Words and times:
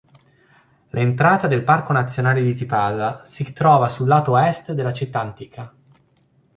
L'entrata 0.89 1.45
del 1.45 1.63
parco 1.63 1.93
nazionale 1.93 2.41
di 2.41 2.55
Tipasa 2.55 3.23
si 3.23 3.53
trova 3.53 3.87
sul 3.87 4.07
lato 4.07 4.35
est 4.35 4.71
della 4.71 4.93
città 4.93 5.19
antica. 5.21 5.71